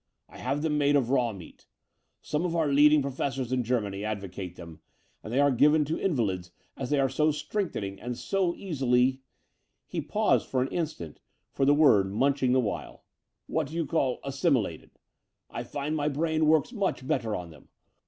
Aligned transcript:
"I 0.27 0.39
have 0.39 0.63
them 0.63 0.79
made 0.79 0.95
of 0.95 1.11
raw 1.11 1.31
meat. 1.31 1.67
Some 2.23 2.43
of 2.43 2.55
our 2.55 2.69
leading 2.73 3.03
professors 3.03 3.51
in 3.51 3.63
Germany 3.63 3.99
advo 4.01 4.31
cate 4.31 4.55
them; 4.55 4.79
and 5.21 5.31
they 5.31 5.39
are 5.39 5.51
given 5.51 5.85
to 5.85 5.99
invalids 6.01 6.51
as 6.75 6.89
they 6.89 6.99
are 6.99 7.07
so 7.07 7.29
strengthening 7.29 7.99
and 8.01 8.17
so 8.17 8.55
easily"— 8.55 9.19
^he 9.93 10.09
paused 10.09 10.47
for 10.49 10.63
an 10.63 10.69
instant 10.69 11.19
for 11.51 11.65
the 11.65 11.75
word, 11.75 12.11
munching 12.11 12.51
the 12.51 12.59
while 12.59 13.03
—'* 13.39 13.41
what 13.45 13.69
you 13.71 13.85
call 13.85 14.19
assimilated. 14.23 14.97
I 15.51 15.61
find 15.63 15.95
my 15.95 16.09
brain 16.09 16.47
works 16.47 16.73
much 16.73 17.05
better 17.05 17.35
on 17.35 17.51
them. 17.51 17.67